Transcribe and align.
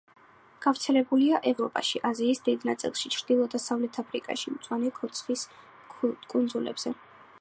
გავრცელებულია 0.65 1.41
ევროპაში, 1.51 2.01
აზიის 2.09 2.41
დიდ 2.47 2.65
ნაწილში, 2.69 3.11
ჩრდილო-დასავლეთ 3.17 3.99
აფრიკაში, 4.05 4.55
მწვანე 4.57 4.91
კონცხის 4.97 5.45
კუნძულებზე. 6.33 6.97